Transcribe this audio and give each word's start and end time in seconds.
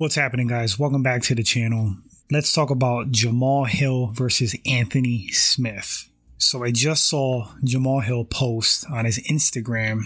What's 0.00 0.14
happening, 0.14 0.46
guys? 0.46 0.78
Welcome 0.78 1.02
back 1.02 1.22
to 1.22 1.34
the 1.34 1.42
channel. 1.42 1.96
Let's 2.30 2.52
talk 2.52 2.70
about 2.70 3.10
Jamal 3.10 3.64
Hill 3.64 4.12
versus 4.12 4.54
Anthony 4.64 5.26
Smith. 5.32 6.08
So, 6.36 6.62
I 6.62 6.70
just 6.70 7.08
saw 7.08 7.48
Jamal 7.64 7.98
Hill 7.98 8.24
post 8.24 8.86
on 8.88 9.06
his 9.06 9.18
Instagram 9.28 10.04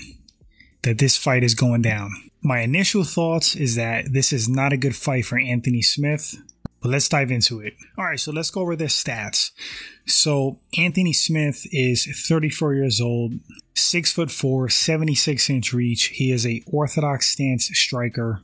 that 0.80 0.96
this 0.96 1.18
fight 1.18 1.44
is 1.44 1.54
going 1.54 1.82
down. 1.82 2.10
My 2.40 2.60
initial 2.60 3.04
thoughts 3.04 3.54
is 3.54 3.74
that 3.74 4.14
this 4.14 4.32
is 4.32 4.48
not 4.48 4.72
a 4.72 4.78
good 4.78 4.96
fight 4.96 5.26
for 5.26 5.38
Anthony 5.38 5.82
Smith, 5.82 6.36
but 6.80 6.88
let's 6.88 7.10
dive 7.10 7.30
into 7.30 7.60
it. 7.60 7.74
All 7.98 8.06
right, 8.06 8.18
so 8.18 8.32
let's 8.32 8.48
go 8.48 8.62
over 8.62 8.74
their 8.74 8.88
stats. 8.88 9.50
So, 10.06 10.58
Anthony 10.78 11.12
Smith 11.12 11.66
is 11.70 12.06
34 12.26 12.76
years 12.76 12.98
old, 12.98 13.34
6 13.74 14.10
foot 14.10 14.30
4, 14.30 14.70
76 14.70 15.50
inch 15.50 15.74
reach. 15.74 16.04
He 16.04 16.32
is 16.32 16.46
a 16.46 16.62
orthodox 16.66 17.28
stance 17.28 17.66
striker 17.74 18.40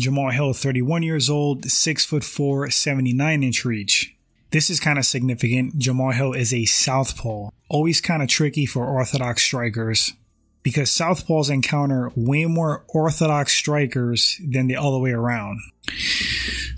Jamal 0.00 0.30
Hill, 0.30 0.52
31 0.52 1.02
years 1.02 1.30
old, 1.30 1.70
6 1.70 2.04
foot 2.04 2.24
4, 2.24 2.70
79 2.70 3.42
inch 3.42 3.64
reach. 3.64 4.16
This 4.50 4.68
is 4.68 4.80
kind 4.80 4.98
of 4.98 5.04
significant. 5.04 5.78
Jamal 5.78 6.10
Hill 6.10 6.32
is 6.32 6.52
a 6.52 6.64
southpaw, 6.64 7.50
always 7.68 8.00
kind 8.00 8.22
of 8.22 8.28
tricky 8.28 8.66
for 8.66 8.84
orthodox 8.84 9.42
strikers 9.42 10.12
because 10.62 10.90
southpaws 10.90 11.50
encounter 11.50 12.10
way 12.14 12.44
more 12.46 12.84
orthodox 12.88 13.52
strikers 13.52 14.40
than 14.46 14.66
the 14.66 14.76
other 14.76 14.98
way 14.98 15.12
around. 15.12 15.60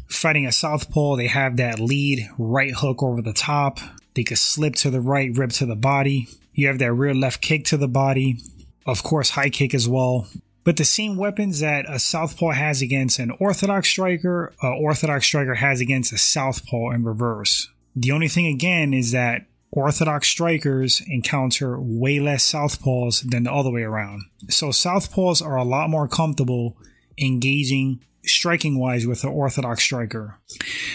Fighting 0.09 0.47
a 0.47 0.53
southpaw, 0.53 1.17
they 1.17 1.27
have 1.27 1.57
that 1.57 1.81
lead 1.81 2.29
right 2.39 2.75
hook 2.75 3.03
over 3.03 3.23
the 3.23 3.33
top. 3.33 3.81
They 4.15 4.25
could 4.25 4.39
slip 4.39 4.75
to 4.77 4.91
the 4.91 5.01
right, 5.01 5.37
rip 5.37 5.51
to 5.53 5.67
the 5.67 5.77
body. 5.77 6.29
You 6.53 6.69
have 6.69 6.79
that 6.79 6.93
rear 6.93 7.15
left 7.15 7.41
kick 7.41 7.65
to 7.67 7.77
the 7.77 7.89
body. 7.89 8.39
Of 8.87 9.03
course, 9.03 9.31
high 9.31 9.51
kick 9.51 9.75
as 9.75 9.89
well. 9.89 10.29
But 10.65 10.77
the 10.77 10.84
same 10.84 11.16
weapons 11.16 11.61
that 11.61 11.87
a 11.89 11.98
southpaw 11.98 12.50
has 12.50 12.83
against 12.83 13.19
an 13.19 13.33
orthodox 13.39 13.89
striker, 13.89 14.53
a 14.62 14.69
orthodox 14.69 15.27
striker 15.27 15.55
has 15.55 15.81
against 15.81 16.12
a 16.12 16.19
southpaw 16.19 16.91
in 16.91 17.05
reverse. 17.05 17.69
The 17.97 18.12
only 18.12 18.28
thing 18.28 18.47
again 18.47 18.95
is 18.95 19.12
that 19.12 19.47
orthodox 19.72 20.28
strikers 20.28 21.03
encounter 21.06 21.81
way 21.81 22.20
less 22.20 22.50
southpaws 22.50 23.28
than 23.28 23.45
the 23.45 23.53
other 23.53 23.70
way 23.70 23.83
around. 23.83 24.22
So 24.48 24.69
southpaws 24.69 25.45
are 25.45 25.56
a 25.56 25.64
lot 25.64 25.91
more 25.91 26.06
comfortable 26.06 26.77
engaging 27.19 28.00
striking 28.25 28.78
wise 28.78 29.06
with 29.06 29.25
an 29.25 29.31
orthodox 29.31 29.83
striker. 29.83 30.39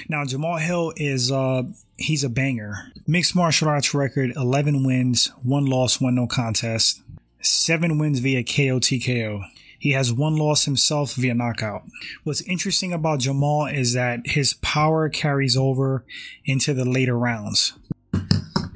Now 0.07 0.23
Jamal 0.25 0.57
Hill 0.57 0.93
is 0.95 1.31
uh 1.31 1.63
he's 1.97 2.23
a 2.23 2.29
banger. 2.29 2.91
Mixed 3.05 3.35
martial 3.35 3.67
arts 3.67 3.93
record 3.93 4.31
11 4.35 4.85
wins, 4.85 5.31
1 5.43 5.65
loss, 5.65 5.99
1 5.99 6.15
no 6.15 6.27
contest. 6.27 7.01
7 7.41 7.97
wins 7.97 8.19
via 8.19 8.43
KO 8.43 8.79
TKO. 8.79 9.43
He 9.79 9.91
has 9.91 10.11
one 10.11 10.35
loss 10.35 10.65
himself 10.65 11.13
via 11.13 11.33
knockout. 11.33 11.83
What's 12.23 12.41
interesting 12.41 12.93
about 12.93 13.19
Jamal 13.19 13.67
is 13.67 13.93
that 13.93 14.21
his 14.25 14.53
power 14.53 15.09
carries 15.09 15.55
over 15.55 16.03
into 16.45 16.73
the 16.73 16.85
later 16.85 17.17
rounds. 17.17 17.73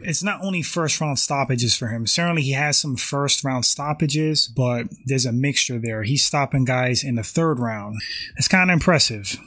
It's 0.04 0.24
not 0.24 0.44
only 0.44 0.62
first 0.62 1.00
round 1.00 1.20
stoppages 1.20 1.76
for 1.76 1.88
him. 1.88 2.08
Certainly, 2.08 2.42
he 2.44 2.54
has 2.54 2.78
some 2.78 2.96
first 2.96 3.44
round 3.44 3.66
stoppages, 3.66 4.48
but 4.48 4.88
there's 5.06 5.26
a 5.26 5.32
mixture 5.32 5.80
there. 5.80 6.04
He's 6.04 6.26
stopping 6.26 6.66
guys 6.66 7.04
in 7.04 7.16
the 7.16 7.24
third 7.24 7.60
round. 7.60 8.02
It's 8.38 8.48
kind 8.48 8.70
of 8.70 8.74
impressive. 8.74 9.38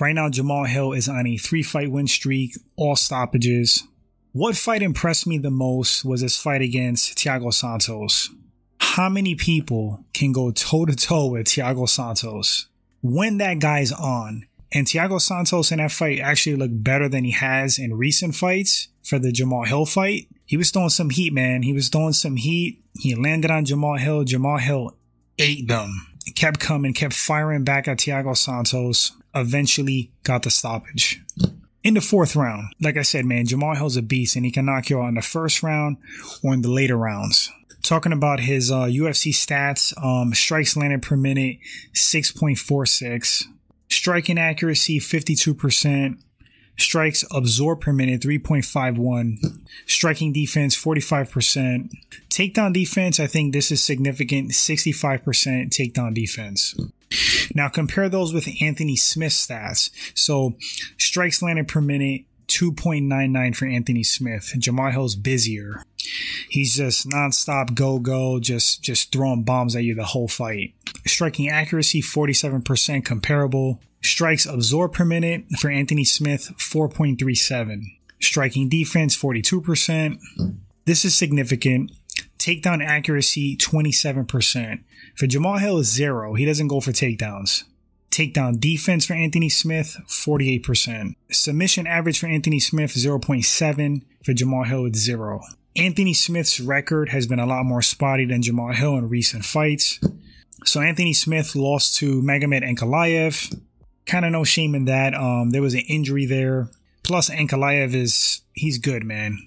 Right 0.00 0.14
now, 0.14 0.28
Jamal 0.28 0.64
Hill 0.64 0.92
is 0.92 1.08
on 1.08 1.26
a 1.26 1.36
three 1.36 1.62
fight 1.62 1.90
win 1.90 2.06
streak, 2.06 2.56
all 2.76 2.96
stoppages. 2.96 3.84
What 4.32 4.56
fight 4.56 4.82
impressed 4.82 5.26
me 5.26 5.36
the 5.36 5.50
most 5.50 6.04
was 6.04 6.22
his 6.22 6.38
fight 6.38 6.62
against 6.62 7.18
Thiago 7.18 7.52
Santos 7.52 8.30
how 8.92 9.08
many 9.08 9.34
people 9.34 10.04
can 10.12 10.32
go 10.32 10.50
toe 10.50 10.84
to 10.84 10.94
toe 10.94 11.26
with 11.28 11.46
Thiago 11.46 11.88
Santos 11.88 12.66
when 13.00 13.38
that 13.38 13.58
guy's 13.58 13.90
on? 13.90 14.46
And 14.70 14.86
Thiago 14.86 15.18
Santos 15.18 15.72
in 15.72 15.78
that 15.78 15.92
fight 15.92 16.20
actually 16.20 16.56
looked 16.56 16.84
better 16.84 17.08
than 17.08 17.24
he 17.24 17.30
has 17.30 17.78
in 17.78 17.94
recent 17.94 18.34
fights 18.34 18.88
for 19.02 19.18
the 19.18 19.32
Jamal 19.32 19.64
Hill 19.64 19.86
fight. 19.86 20.28
He 20.44 20.58
was 20.58 20.70
throwing 20.70 20.90
some 20.90 21.08
heat, 21.08 21.32
man. 21.32 21.62
He 21.62 21.72
was 21.72 21.88
throwing 21.88 22.12
some 22.12 22.36
heat. 22.36 22.82
He 22.98 23.14
landed 23.14 23.50
on 23.50 23.64
Jamal 23.64 23.96
Hill. 23.96 24.24
Jamal 24.24 24.58
Hill 24.58 24.94
ate 25.38 25.68
them. 25.68 26.08
Kept 26.34 26.60
coming, 26.60 26.92
kept 26.92 27.14
firing 27.14 27.64
back 27.64 27.88
at 27.88 27.96
Thiago 27.96 28.36
Santos. 28.36 29.12
Eventually 29.34 30.10
got 30.22 30.42
the 30.42 30.50
stoppage. 30.50 31.22
In 31.82 31.94
the 31.94 32.02
fourth 32.02 32.36
round, 32.36 32.74
like 32.78 32.98
I 32.98 33.02
said, 33.02 33.24
man, 33.24 33.46
Jamal 33.46 33.74
Hill's 33.74 33.96
a 33.96 34.02
beast 34.02 34.36
and 34.36 34.44
he 34.44 34.50
can 34.50 34.66
knock 34.66 34.90
you 34.90 35.00
out 35.00 35.08
in 35.08 35.14
the 35.14 35.22
first 35.22 35.62
round 35.62 35.96
or 36.44 36.52
in 36.52 36.60
the 36.60 36.70
later 36.70 36.96
rounds 36.96 37.50
talking 37.82 38.12
about 38.12 38.40
his 38.40 38.70
uh, 38.70 38.84
UFC 38.84 39.32
stats, 39.32 39.92
um, 40.02 40.34
strikes 40.34 40.76
landed 40.76 41.02
per 41.02 41.16
minute, 41.16 41.58
6.46, 41.94 43.44
striking 43.88 44.38
accuracy, 44.38 44.98
52%, 44.98 46.18
strikes 46.78 47.24
absorbed 47.30 47.82
per 47.82 47.92
minute, 47.92 48.22
3.51, 48.22 49.60
striking 49.86 50.32
defense, 50.32 50.76
45%, 50.76 51.90
takedown 52.28 52.72
defense, 52.72 53.20
I 53.20 53.26
think 53.26 53.52
this 53.52 53.70
is 53.70 53.82
significant, 53.82 54.52
65% 54.52 55.22
takedown 55.70 56.14
defense. 56.14 56.74
Now 57.54 57.68
compare 57.68 58.08
those 58.08 58.32
with 58.32 58.48
Anthony 58.62 58.96
Smith's 58.96 59.46
stats. 59.46 59.90
So 60.14 60.54
strikes 60.98 61.42
landed 61.42 61.68
per 61.68 61.80
minute, 61.82 62.24
2.99 62.48 63.56
for 63.56 63.66
Anthony 63.66 64.02
Smith. 64.02 64.52
Jamal 64.58 64.90
Hill's 64.90 65.16
busier. 65.16 65.82
He's 66.48 66.74
just 66.74 67.08
nonstop 67.08 67.74
go 67.74 67.98
go, 67.98 68.38
just 68.40 68.82
just 68.82 69.12
throwing 69.12 69.44
bombs 69.44 69.76
at 69.76 69.84
you 69.84 69.94
the 69.94 70.04
whole 70.04 70.28
fight. 70.28 70.74
Striking 71.06 71.48
accuracy 71.48 72.02
47% 72.02 73.04
comparable. 73.04 73.80
Strikes 74.02 74.46
absorbed 74.46 74.94
per 74.94 75.04
minute 75.04 75.44
for 75.58 75.70
Anthony 75.70 76.04
Smith 76.04 76.52
4.37. 76.58 77.82
Striking 78.20 78.68
defense 78.68 79.16
42%. 79.16 80.18
This 80.84 81.04
is 81.04 81.14
significant. 81.14 81.92
Takedown 82.38 82.84
accuracy 82.84 83.56
27%. 83.56 84.80
For 85.16 85.26
Jamal 85.26 85.58
Hill 85.58 85.78
is 85.78 85.92
zero. 85.92 86.34
He 86.34 86.44
doesn't 86.44 86.68
go 86.68 86.80
for 86.80 86.90
takedowns. 86.90 87.64
Takedown 88.10 88.60
defense 88.60 89.06
for 89.06 89.14
Anthony 89.14 89.48
Smith, 89.48 89.96
48%. 90.06 91.14
Submission 91.30 91.86
average 91.86 92.18
for 92.18 92.26
Anthony 92.26 92.58
Smith, 92.58 92.92
0.7. 92.92 94.02
For 94.24 94.34
Jamal 94.34 94.64
Hill, 94.64 94.86
it's 94.86 94.98
zero. 94.98 95.40
Anthony 95.76 96.12
Smith's 96.12 96.60
record 96.60 97.08
has 97.10 97.26
been 97.26 97.38
a 97.38 97.46
lot 97.46 97.64
more 97.64 97.82
spotty 97.82 98.26
than 98.26 98.42
Jamal 98.42 98.72
Hill 98.72 98.96
in 98.96 99.08
recent 99.08 99.44
fights. 99.44 99.98
So 100.64 100.80
Anthony 100.80 101.12
Smith 101.12 101.56
lost 101.56 101.96
to 101.98 102.22
Magomed 102.22 102.62
Ankalaev. 102.62 103.60
Kind 104.06 104.24
of 104.24 104.32
no 104.32 104.44
shame 104.44 104.74
in 104.74 104.84
that. 104.84 105.14
Um, 105.14 105.50
there 105.50 105.62
was 105.62 105.74
an 105.74 105.84
injury 105.88 106.26
there. 106.26 106.68
Plus, 107.02 107.30
Ankalaev 107.30 107.94
is 107.94 108.42
he's 108.52 108.78
good, 108.78 109.04
man. 109.04 109.38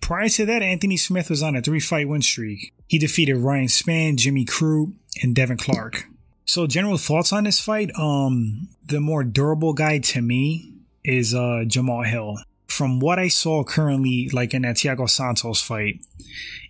Prior 0.00 0.28
to 0.28 0.46
that, 0.46 0.62
Anthony 0.62 0.96
Smith 0.96 1.28
was 1.28 1.42
on 1.42 1.56
a 1.56 1.62
three-fight 1.62 2.08
win 2.08 2.22
streak. 2.22 2.72
He 2.86 2.98
defeated 2.98 3.36
Ryan 3.36 3.66
Spann, 3.66 4.16
Jimmy 4.16 4.44
Crute, 4.44 4.92
and 5.22 5.34
Devin 5.34 5.58
Clark. 5.58 6.04
So, 6.46 6.66
general 6.66 6.96
thoughts 6.96 7.32
on 7.32 7.44
this 7.44 7.60
fight. 7.60 7.90
Um, 7.96 8.68
the 8.86 9.00
more 9.00 9.22
durable 9.22 9.72
guy 9.72 9.98
to 9.98 10.22
me 10.22 10.72
is 11.04 11.34
uh 11.34 11.64
Jamal 11.66 12.02
Hill 12.02 12.38
from 12.80 12.98
what 12.98 13.18
I 13.18 13.28
saw 13.28 13.62
currently, 13.62 14.30
like 14.32 14.54
in 14.54 14.62
that 14.62 14.76
Thiago 14.76 15.06
Santos 15.06 15.60
fight, 15.60 16.00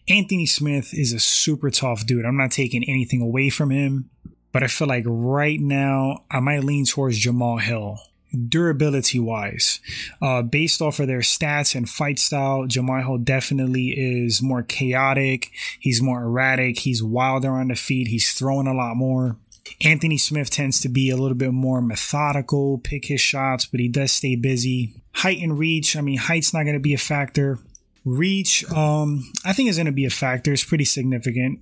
Anthony 0.09 0.44
Smith 0.44 0.93
is 0.93 1.12
a 1.12 1.21
super 1.21 1.71
tough 1.71 2.04
dude. 2.04 2.25
I'm 2.25 2.37
not 2.37 2.50
taking 2.50 2.82
anything 2.82 3.21
away 3.21 3.48
from 3.48 3.71
him, 3.71 4.10
but 4.50 4.65
I 4.65 4.66
feel 4.66 4.88
like 4.88 5.04
right 5.06 5.60
now 5.60 6.25
I 6.28 6.41
might 6.41 6.65
lean 6.65 6.84
towards 6.84 7.16
Jamal 7.16 7.59
Hill. 7.59 8.00
Durability 8.48 9.21
wise, 9.21 9.78
uh, 10.21 10.43
based 10.43 10.82
off 10.82 10.98
of 10.98 11.06
their 11.06 11.21
stats 11.21 11.76
and 11.76 11.88
fight 11.88 12.19
style, 12.19 12.66
Jamal 12.66 13.03
Hill 13.03 13.19
definitely 13.19 13.91
is 13.91 14.42
more 14.42 14.65
chaotic. 14.65 15.53
He's 15.78 16.03
more 16.03 16.24
erratic. 16.24 16.80
He's 16.80 17.04
wilder 17.04 17.53
on 17.53 17.68
the 17.68 17.77
feet. 17.77 18.09
He's 18.09 18.33
throwing 18.33 18.66
a 18.66 18.74
lot 18.74 18.97
more. 18.97 19.36
Anthony 19.83 20.19
Smith 20.19 20.51
tends 20.51 20.81
to 20.81 20.89
be 20.89 21.11
a 21.11 21.17
little 21.17 21.37
bit 21.37 21.53
more 21.53 21.81
methodical, 21.81 22.78
pick 22.78 23.07
his 23.07 23.21
shots, 23.21 23.67
but 23.67 23.81
he 23.81 23.89
does 23.89 24.13
stay 24.13 24.37
busy. 24.37 24.95
Height 25.15 25.41
and 25.41 25.59
reach, 25.59 25.97
I 25.97 26.01
mean, 26.01 26.19
height's 26.19 26.55
not 26.55 26.65
going 26.65 26.75
to 26.75 26.81
be 26.81 26.95
a 26.95 26.99
factor. 26.99 27.59
Reach, 28.05 28.69
um, 28.71 29.31
I 29.45 29.53
think 29.53 29.69
is 29.69 29.77
going 29.77 29.87
to 29.87 29.93
be 29.93 30.07
a 30.07 30.11
factor. 30.11 30.53
It's 30.53 30.65
pretty 30.65 30.87
significant. 30.87 31.61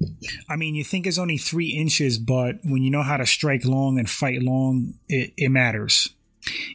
I 0.49 0.57
mean, 0.57 0.75
you 0.75 0.85
think 0.85 1.07
it's 1.07 1.19
only 1.19 1.37
three 1.37 1.71
inches, 1.71 2.19
but 2.19 2.57
when 2.65 2.83
you 2.83 2.91
know 2.91 3.03
how 3.03 3.17
to 3.17 3.27
strike 3.27 3.65
long 3.65 3.99
and 3.99 4.09
fight 4.09 4.43
long, 4.43 4.95
it, 5.09 5.33
it 5.37 5.51
matters. 5.51 6.09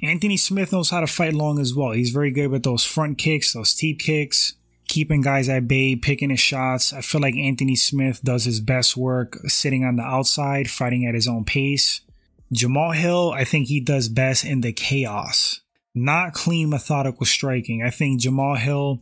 Anthony 0.02 0.36
Smith 0.38 0.74
knows 0.74 0.90
how 0.90 1.00
to 1.00 1.08
fight 1.08 1.34
long 1.34 1.60
as 1.60 1.74
well. 1.74 1.92
He's 1.92 2.10
very 2.10 2.32
good 2.32 2.48
with 2.48 2.64
those 2.64 2.84
front 2.84 3.18
kicks, 3.18 3.54
those 3.54 3.74
teep 3.74 4.00
kicks 4.00 4.54
keeping 4.88 5.22
guys 5.22 5.50
at 5.50 5.68
bay, 5.68 5.96
picking 5.96 6.30
his 6.30 6.40
shots. 6.40 6.94
I 6.94 7.02
feel 7.02 7.22
like 7.22 7.36
Anthony 7.36 7.76
Smith 7.76 8.22
does 8.24 8.46
his 8.46 8.60
best 8.60 8.96
work 8.98 9.38
sitting 9.46 9.84
on 9.84 9.96
the 9.96 10.04
outside, 10.04 10.70
fighting 10.70 11.06
at 11.06 11.16
his 11.16 11.28
own 11.28 11.46
pace. 11.46 12.02
Jamal 12.52 12.92
Hill, 12.92 13.32
I 13.32 13.44
think 13.46 13.68
he 13.68 13.80
does 13.80 14.08
best 14.08 14.46
in 14.46 14.62
the 14.62 14.72
chaos. 14.72 15.62
not 15.96 16.34
clean, 16.34 16.70
methodical 16.70 17.26
striking. 17.26 17.84
I 17.84 17.92
think 17.92 18.20
Jamal 18.20 18.56
Hill 18.56 19.00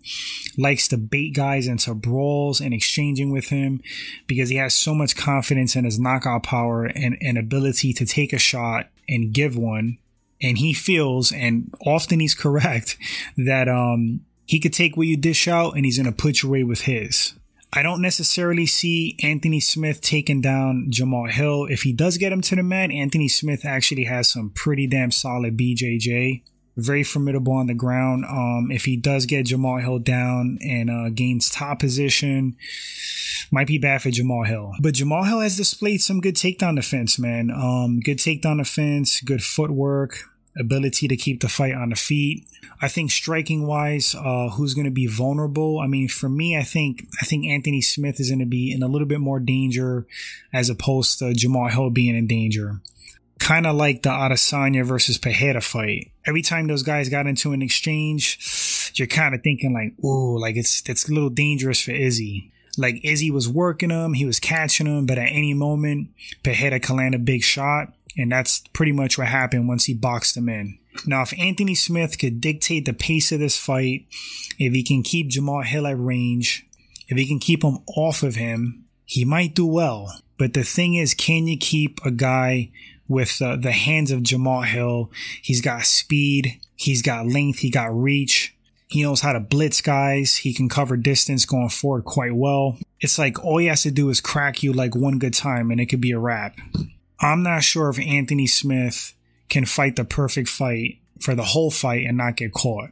likes 0.58 0.90
to 0.90 0.98
bait 0.98 1.34
guys 1.34 1.68
into 1.68 1.94
brawls 1.94 2.60
and 2.60 2.74
exchanging 2.74 3.32
with 3.32 3.48
him 3.48 3.82
because 4.28 4.50
he 4.50 4.58
has 4.58 4.74
so 4.74 4.94
much 4.94 5.16
confidence 5.16 5.76
in 5.76 5.86
his 5.86 6.00
knockout 6.00 6.44
power 6.44 6.86
and, 6.86 7.18
and 7.22 7.38
ability 7.38 7.94
to 7.94 8.06
take 8.06 8.34
a 8.34 8.38
shot 8.38 8.88
and 9.08 9.34
give 9.34 9.56
one. 9.56 10.00
And 10.42 10.58
he 10.58 10.74
feels, 10.74 11.32
and 11.32 11.74
often 11.86 12.20
he's 12.20 12.36
correct, 12.36 12.98
that 13.38 13.70
um, 13.70 14.26
he 14.46 14.60
could 14.60 14.74
take 14.74 14.98
what 14.98 15.08
you 15.08 15.18
dish 15.18 15.48
out 15.48 15.76
and 15.76 15.86
he's 15.86 15.98
going 15.98 16.12
to 16.12 16.16
put 16.16 16.42
you 16.42 16.50
away 16.50 16.64
with 16.64 16.82
his. 16.82 17.34
I 17.74 17.84
don't 17.84 18.02
necessarily 18.02 18.66
see 18.66 19.18
Anthony 19.24 19.62
Smith 19.62 20.02
taking 20.02 20.42
down 20.42 20.88
Jamal 20.90 21.28
Hill. 21.28 21.68
If 21.70 21.84
he 21.84 21.94
does 21.94 22.18
get 22.18 22.34
him 22.34 22.42
to 22.42 22.56
the 22.56 22.64
mat, 22.64 22.92
Anthony 22.92 23.30
Smith 23.30 23.66
actually 23.66 24.04
has 24.04 24.28
some 24.28 24.50
pretty 24.50 24.88
damn 24.88 25.12
solid 25.12 25.58
BJJ 25.58 26.42
very 26.78 27.04
formidable 27.04 27.54
on 27.54 27.68
the 27.68 27.74
ground. 27.74 28.26
Um, 28.26 28.70
if 28.72 28.86
he 28.86 28.98
does 28.98 29.26
get 29.26 29.46
Jamal 29.46 29.80
Hill 29.80 30.00
down 30.00 30.58
and 30.62 30.90
uh, 30.90 31.10
gains 31.10 31.50
top 31.50 31.80
position, 31.80 32.56
might 33.52 33.68
be 33.68 33.78
bad 33.78 34.02
for 34.02 34.12
Jamal 34.12 34.44
Hill. 34.44 34.74
But 34.82 34.94
Jamal 34.94 35.24
Hill 35.24 35.42
has 35.42 35.58
displayed 35.58 36.02
some 36.02 36.22
good 36.22 36.36
takedown 36.36 36.76
defense, 36.76 37.20
man. 37.20 37.52
Um, 37.52 38.00
good 38.00 38.18
takedown 38.18 38.58
defense, 38.58 39.22
good 39.22 39.44
footwork, 39.44 40.31
ability 40.60 41.08
to 41.08 41.16
keep 41.16 41.42
the 41.42 41.50
fight 41.50 41.74
on 41.74 41.90
the 41.90 41.96
feet. 41.96 42.46
I 42.82 42.88
think 42.88 43.12
striking 43.12 43.68
wise, 43.68 44.16
uh, 44.16 44.50
who's 44.50 44.74
going 44.74 44.86
to 44.86 44.92
be 44.92 45.08
vulnerable? 45.08 45.80
I 45.80 45.88
mean, 45.88 46.08
for 46.08 46.30
me, 46.30 46.58
I 46.58 46.64
think 46.64 47.08
I 47.22 47.26
think 47.26 47.46
Anthony 47.46 47.82
Smith 47.82 48.20
is 48.20 48.30
going 48.30 48.40
to 48.40 48.46
be 48.46 48.72
in 48.72 48.84
a 48.84 48.88
little 48.88 49.08
bit 49.08 49.20
more 49.20 49.40
danger 49.40 50.06
as 50.52 50.70
opposed 50.70 51.20
to 51.20 51.34
Jamal 51.34 51.70
Hill 51.70 51.90
being 51.90 52.16
in 52.16 52.28
danger 52.28 52.82
kind 53.42 53.66
of 53.66 53.76
like 53.76 54.04
the 54.04 54.10
Adesanya 54.10 54.86
versus 54.86 55.18
Pereira 55.18 55.62
fight. 55.62 56.12
Every 56.26 56.44
time 56.44 56.68
those 56.68 56.84
guys 56.84 57.10
got 57.10 57.26
into 57.26 57.54
an 57.54 57.64
exchange, 57.64 58.92
you're 58.96 59.08
kind 59.08 59.34
of 59.34 59.42
thinking 59.42 59.74
like, 59.74 59.94
"Ooh, 60.06 60.40
like 60.40 60.56
it's 60.56 60.84
it's 60.88 61.10
a 61.10 61.14
little 61.14 61.30
dangerous 61.30 61.82
for 61.82 61.92
Izzy." 61.92 62.52
Like 62.78 63.04
Izzy 63.04 63.32
was 63.32 63.50
working 63.50 63.90
him, 63.90 64.14
he 64.14 64.26
was 64.26 64.40
catching 64.40 64.88
him, 64.88 65.06
but 65.06 65.18
at 65.18 65.32
any 65.32 65.54
moment, 65.54 66.10
Pereira 66.44 66.80
could 66.80 66.96
land 66.96 67.16
a 67.16 67.20
big 67.20 67.44
shot, 67.44 67.94
and 68.18 68.32
that's 68.32 68.60
pretty 68.74 68.92
much 68.92 69.18
what 69.18 69.28
happened 69.28 69.68
once 69.68 69.86
he 69.86 69.94
boxed 69.94 70.38
him 70.38 70.50
in. 70.50 70.78
Now, 71.06 71.22
if 71.22 71.38
Anthony 71.40 71.76
Smith 71.76 72.20
could 72.20 72.42
dictate 72.42 72.86
the 72.86 72.94
pace 72.94 73.32
of 73.32 73.40
this 73.40 73.58
fight, 73.58 74.06
if 74.58 74.74
he 74.74 74.84
can 74.84 75.04
keep 75.04 75.30
Jamal 75.30 75.64
Hill 75.64 75.88
at 75.88 76.00
range, 76.00 76.66
if 77.08 77.18
he 77.18 77.28
can 77.28 77.40
keep 77.40 77.64
him 77.64 77.80
off 77.88 78.24
of 78.24 78.36
him, 78.36 78.86
he 79.06 79.26
might 79.26 79.56
do 79.56 79.66
well. 79.66 80.22
But 80.38 80.54
the 80.54 80.64
thing 80.64 80.96
is, 80.96 81.14
can 81.14 81.48
you 81.48 81.58
keep 81.58 82.00
a 82.06 82.12
guy 82.12 82.72
with 83.12 83.42
uh, 83.42 83.58
the 83.58 83.74
hands 83.74 84.10
of 84.10 84.24
Jamal 84.24 84.62
Hill. 84.62 85.12
He's 85.42 85.62
got 85.62 85.86
speed, 85.86 86.60
he's 86.76 87.02
got 87.02 87.28
length, 87.28 87.60
he 87.60 87.70
got 87.70 87.94
reach. 87.94 88.56
He 88.92 89.04
knows 89.04 89.22
how 89.22 89.32
to 89.32 89.40
blitz 89.40 89.80
guys. 89.80 90.36
He 90.36 90.54
can 90.54 90.68
cover 90.68 90.98
distance 90.98 91.46
going 91.46 91.70
forward 91.70 92.04
quite 92.04 92.36
well. 92.36 92.78
It's 93.00 93.18
like 93.18 93.42
all 93.42 93.58
he 93.58 93.68
has 93.68 93.84
to 93.84 93.92
do 93.92 94.10
is 94.10 94.20
crack 94.20 94.64
you 94.64 94.74
like 94.74 94.96
one 94.96 95.18
good 95.18 95.34
time 95.34 95.72
and 95.72 95.80
it 95.80 95.86
could 95.86 96.02
be 96.02 96.12
a 96.12 96.20
wrap. 96.20 96.58
I'm 97.22 97.42
not 97.42 97.64
sure 97.64 97.90
if 97.90 97.98
Anthony 98.00 98.48
Smith 98.48 99.14
can 99.48 99.66
fight 99.66 99.96
the 99.96 100.04
perfect 100.04 100.50
fight 100.50 101.00
for 101.22 101.36
the 101.36 101.44
whole 101.44 101.72
fight 101.72 102.06
and 102.06 102.18
not 102.18 102.36
get 102.36 102.52
caught. 102.52 102.90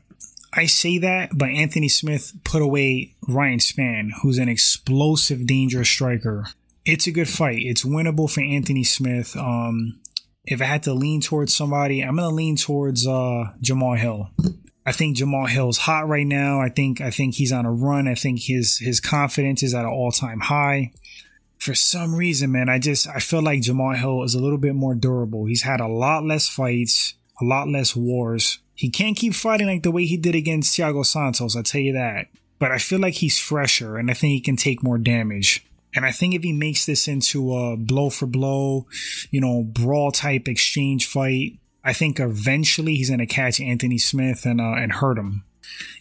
I 0.54 0.68
say 0.68 1.00
that, 1.00 1.38
but 1.38 1.50
Anthony 1.50 1.90
Smith 1.90 2.34
put 2.46 2.62
away 2.62 3.16
Ryan 3.28 3.60
Spann, 3.60 4.12
who's 4.22 4.38
an 4.38 4.48
explosive, 4.48 5.46
dangerous 5.46 5.90
striker. 5.90 6.48
It's 6.86 7.08
a 7.08 7.12
good 7.12 7.28
fight. 7.28 7.60
It's 7.60 7.84
winnable 7.84 8.32
for 8.32 8.42
Anthony 8.42 8.86
Smith. 8.86 9.36
Um, 9.36 10.00
if 10.46 10.62
I 10.62 10.66
had 10.66 10.84
to 10.84 10.94
lean 10.94 11.20
towards 11.20 11.54
somebody, 11.54 12.02
I'm 12.02 12.16
gonna 12.16 12.30
lean 12.30 12.56
towards 12.56 13.06
uh, 13.06 13.52
Jamahal 13.62 13.98
Hill. 14.00 14.32
I 14.90 14.92
think 14.92 15.18
Jamahal 15.18 15.48
Hill's 15.48 15.78
hot 15.78 16.08
right 16.08 16.26
now. 16.26 16.60
I 16.60 16.70
think 16.70 17.00
I 17.00 17.12
think 17.12 17.36
he's 17.36 17.52
on 17.52 17.68
a 17.68 17.72
run. 17.72 18.08
I 18.08 18.16
think 18.16 18.40
his 18.40 18.80
his 18.80 19.00
confidence 19.00 19.62
is 19.62 19.76
at 19.76 19.86
an 19.86 19.92
all 19.92 20.12
time 20.12 20.40
high. 20.40 20.94
For 21.60 21.76
some 21.76 22.16
reason, 22.16 22.52
man, 22.54 22.70
I 22.70 22.80
just 22.80 23.08
I 23.08 23.20
feel 23.20 23.44
like 23.44 23.62
Jamal 23.62 23.94
Hill 23.94 24.24
is 24.24 24.34
a 24.34 24.40
little 24.40 24.58
bit 24.58 24.74
more 24.74 24.96
durable. 24.96 25.46
He's 25.46 25.62
had 25.62 25.80
a 25.80 25.86
lot 25.86 26.26
less 26.26 26.50
fights, 26.50 27.14
a 27.40 27.46
lot 27.46 27.68
less 27.68 27.96
wars. 27.96 28.58
He 28.74 28.90
can't 28.90 29.16
keep 29.16 29.36
fighting 29.36 29.68
like 29.68 29.84
the 29.84 29.92
way 29.92 30.06
he 30.06 30.18
did 30.18 30.34
against 30.34 30.76
Thiago 30.76 31.06
Santos, 31.06 31.56
I'll 31.56 31.62
tell 31.62 31.82
you 31.82 31.94
that. 31.94 32.30
But 32.58 32.72
I 32.72 32.80
feel 32.80 32.98
like 32.98 33.14
he's 33.14 33.38
fresher 33.38 33.96
and 33.96 34.10
I 34.10 34.16
think 34.16 34.32
he 34.32 34.42
can 34.42 34.56
take 34.56 34.82
more 34.82 34.98
damage. 34.98 35.68
And 35.94 36.04
I 36.04 36.12
think 36.12 36.34
if 36.34 36.42
he 36.42 36.52
makes 36.52 36.88
this 36.88 37.08
into 37.08 37.56
a 37.56 37.78
blow 37.78 38.10
for 38.10 38.26
blow, 38.26 38.88
you 39.30 39.40
know, 39.40 39.62
brawl 39.64 40.12
type 40.12 40.48
exchange 40.48 41.06
fight, 41.06 41.60
I 41.90 41.94
think 41.94 42.20
eventually 42.20 42.98
he's 42.98 43.10
going 43.10 43.18
to 43.18 43.26
catch 43.26 43.60
Anthony 43.60 43.98
Smith 43.98 44.46
and 44.46 44.62
uh, 44.62 44.76
and 44.78 44.92
hurt 44.92 45.18
him. 45.18 45.44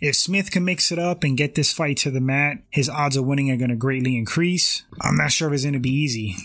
If 0.02 0.16
Smith 0.16 0.50
can 0.50 0.66
mix 0.66 0.92
it 0.92 0.98
up 0.98 1.24
and 1.24 1.34
get 1.34 1.54
this 1.54 1.72
fight 1.72 1.96
to 1.98 2.10
the 2.10 2.20
mat, 2.20 2.58
his 2.68 2.90
odds 2.90 3.16
of 3.16 3.24
winning 3.24 3.50
are 3.50 3.56
going 3.56 3.70
to 3.70 3.76
greatly 3.76 4.14
increase. 4.18 4.82
I'm 5.00 5.16
not 5.16 5.32
sure 5.32 5.48
if 5.48 5.54
it's 5.54 5.62
going 5.62 5.72
to 5.72 5.78
be 5.78 5.88
easy 5.88 6.36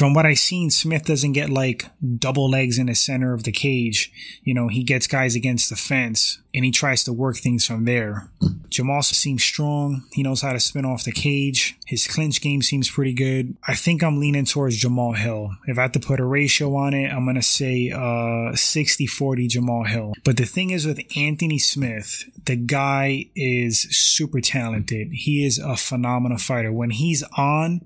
from 0.00 0.14
what 0.14 0.24
I've 0.24 0.38
seen, 0.38 0.70
Smith 0.70 1.04
doesn't 1.04 1.32
get 1.32 1.50
like 1.50 1.84
double 2.16 2.48
legs 2.48 2.78
in 2.78 2.86
the 2.86 2.94
center 2.94 3.34
of 3.34 3.44
the 3.44 3.52
cage. 3.52 4.10
You 4.42 4.54
know, 4.54 4.68
he 4.68 4.82
gets 4.82 5.06
guys 5.06 5.34
against 5.34 5.68
the 5.68 5.76
fence 5.76 6.38
and 6.54 6.64
he 6.64 6.70
tries 6.70 7.04
to 7.04 7.12
work 7.12 7.36
things 7.36 7.66
from 7.66 7.84
there. 7.84 8.30
Jamal 8.70 9.02
seems 9.02 9.44
strong. 9.44 10.04
He 10.10 10.22
knows 10.22 10.40
how 10.40 10.54
to 10.54 10.58
spin 10.58 10.86
off 10.86 11.04
the 11.04 11.12
cage. 11.12 11.76
His 11.84 12.06
clinch 12.06 12.40
game 12.40 12.62
seems 12.62 12.88
pretty 12.88 13.12
good. 13.12 13.58
I 13.68 13.74
think 13.74 14.02
I'm 14.02 14.18
leaning 14.18 14.46
towards 14.46 14.78
Jamal 14.78 15.12
Hill. 15.12 15.50
If 15.66 15.76
I 15.78 15.82
had 15.82 15.92
to 15.92 16.00
put 16.00 16.18
a 16.18 16.24
ratio 16.24 16.74
on 16.76 16.94
it, 16.94 17.12
I'm 17.12 17.26
going 17.26 17.36
to 17.36 17.42
say 17.42 17.90
uh 17.90 18.56
60 18.56 19.06
40 19.06 19.48
Jamal 19.48 19.84
Hill. 19.84 20.14
But 20.24 20.38
the 20.38 20.46
thing 20.46 20.70
is 20.70 20.86
with 20.86 21.00
Anthony 21.14 21.58
Smith, 21.58 22.24
the 22.46 22.56
guy 22.56 23.26
is 23.36 23.82
super 23.94 24.40
talented. 24.40 25.08
He 25.12 25.44
is 25.44 25.58
a 25.58 25.76
phenomenal 25.76 26.38
fighter. 26.38 26.72
When 26.72 26.88
he's 26.88 27.22
on, 27.36 27.82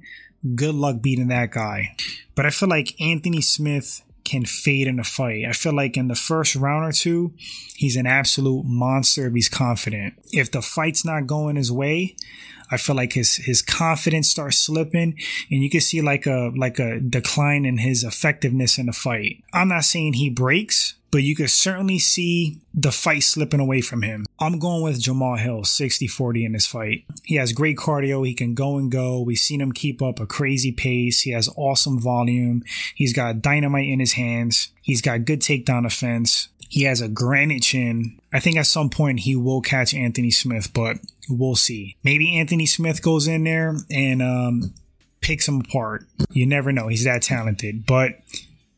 good 0.54 0.74
luck 0.74 1.00
beating 1.00 1.28
that 1.28 1.50
guy. 1.50 1.96
But 2.34 2.46
I 2.46 2.50
feel 2.50 2.68
like 2.68 3.00
Anthony 3.00 3.40
Smith 3.40 4.02
can 4.24 4.44
fade 4.44 4.86
in 4.86 4.98
a 4.98 5.04
fight. 5.04 5.44
I 5.46 5.52
feel 5.52 5.74
like 5.74 5.96
in 5.96 6.08
the 6.08 6.14
first 6.14 6.56
round 6.56 6.86
or 6.86 6.92
two, 6.92 7.32
he's 7.76 7.96
an 7.96 8.06
absolute 8.06 8.64
monster 8.64 9.26
if 9.26 9.34
he's 9.34 9.48
confident. 9.48 10.14
If 10.32 10.50
the 10.50 10.62
fight's 10.62 11.04
not 11.04 11.26
going 11.26 11.56
his 11.56 11.70
way, 11.70 12.16
I 12.70 12.78
feel 12.78 12.96
like 12.96 13.12
his 13.12 13.36
his 13.36 13.62
confidence 13.62 14.28
starts 14.28 14.58
slipping 14.58 15.18
and 15.50 15.62
you 15.62 15.68
can 15.68 15.80
see 15.80 16.00
like 16.00 16.26
a 16.26 16.50
like 16.56 16.78
a 16.78 16.98
decline 16.98 17.66
in 17.66 17.78
his 17.78 18.02
effectiveness 18.02 18.78
in 18.78 18.86
the 18.86 18.92
fight. 18.92 19.44
I'm 19.52 19.68
not 19.68 19.84
saying 19.84 20.14
he 20.14 20.30
breaks, 20.30 20.93
but 21.14 21.22
you 21.22 21.36
could 21.36 21.48
certainly 21.48 21.96
see 21.96 22.58
the 22.74 22.90
fight 22.90 23.22
slipping 23.22 23.60
away 23.60 23.80
from 23.80 24.02
him. 24.02 24.26
I'm 24.40 24.58
going 24.58 24.82
with 24.82 25.00
Jamahal 25.00 25.38
Hill 25.38 25.60
60-40 25.60 26.44
in 26.44 26.52
this 26.54 26.66
fight. 26.66 27.04
He 27.22 27.36
has 27.36 27.52
great 27.52 27.76
cardio, 27.76 28.26
he 28.26 28.34
can 28.34 28.54
go 28.54 28.78
and 28.78 28.90
go. 28.90 29.20
We've 29.20 29.38
seen 29.38 29.60
him 29.60 29.70
keep 29.70 30.02
up 30.02 30.18
a 30.18 30.26
crazy 30.26 30.72
pace. 30.72 31.20
He 31.20 31.30
has 31.30 31.48
awesome 31.56 32.00
volume. 32.00 32.64
He's 32.96 33.12
got 33.12 33.42
dynamite 33.42 33.88
in 33.88 34.00
his 34.00 34.14
hands. 34.14 34.72
He's 34.82 35.00
got 35.00 35.24
good 35.24 35.38
takedown 35.38 35.86
offense. 35.86 36.48
He 36.68 36.82
has 36.82 37.00
a 37.00 37.06
granite 37.06 37.62
chin. 37.62 38.18
I 38.32 38.40
think 38.40 38.56
at 38.56 38.66
some 38.66 38.90
point 38.90 39.20
he 39.20 39.36
will 39.36 39.60
catch 39.60 39.94
Anthony 39.94 40.32
Smith, 40.32 40.72
but 40.74 40.96
we'll 41.28 41.54
see. 41.54 41.94
Maybe 42.02 42.36
Anthony 42.36 42.66
Smith 42.66 43.02
goes 43.02 43.28
in 43.28 43.44
there 43.44 43.76
and 43.88 44.20
um, 44.20 44.74
picks 45.20 45.46
him 45.46 45.60
apart. 45.60 46.08
You 46.32 46.44
never 46.44 46.72
know. 46.72 46.88
He's 46.88 47.04
that 47.04 47.22
talented. 47.22 47.86
But 47.86 48.18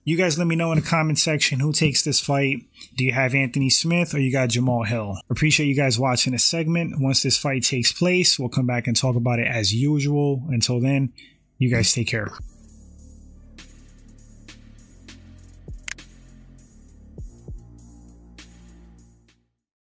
you 0.06 0.16
guys 0.16 0.38
let 0.38 0.46
me 0.46 0.54
know 0.54 0.70
in 0.70 0.78
the 0.78 0.86
comment 0.86 1.18
section 1.18 1.58
who 1.58 1.72
takes 1.72 2.04
this 2.04 2.20
fight. 2.20 2.58
Do 2.96 3.04
you 3.04 3.10
have 3.10 3.34
Anthony 3.34 3.68
Smith 3.68 4.14
or 4.14 4.20
you 4.20 4.30
got 4.30 4.50
Jamal 4.50 4.84
Hill? 4.84 5.18
Appreciate 5.28 5.66
you 5.66 5.74
guys 5.74 5.98
watching 5.98 6.32
this 6.32 6.44
segment. 6.44 7.00
Once 7.00 7.24
this 7.24 7.36
fight 7.36 7.64
takes 7.64 7.90
place, 7.90 8.38
we'll 8.38 8.48
come 8.48 8.66
back 8.66 8.86
and 8.86 8.96
talk 8.96 9.16
about 9.16 9.40
it 9.40 9.48
as 9.48 9.74
usual. 9.74 10.44
Until 10.48 10.80
then, 10.80 11.12
you 11.58 11.68
guys 11.68 11.92
take 11.92 12.06
care. 12.06 12.30